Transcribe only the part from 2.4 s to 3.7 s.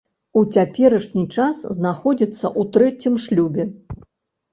ў трэцім шлюбе.